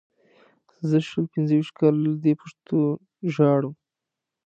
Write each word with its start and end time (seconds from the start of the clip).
زه 0.89 0.97
شل 1.07 1.25
پنځه 1.33 1.53
ویشت 1.55 1.73
کاله 1.79 1.99
له 2.05 2.11
دې 2.23 2.33
پښتو 2.41 2.79
ژاړم. 3.33 3.73